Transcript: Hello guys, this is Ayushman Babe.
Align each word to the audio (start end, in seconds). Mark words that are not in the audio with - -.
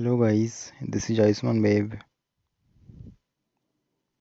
Hello 0.00 0.16
guys, 0.16 0.72
this 0.80 1.10
is 1.10 1.18
Ayushman 1.18 1.62
Babe. 1.62 1.92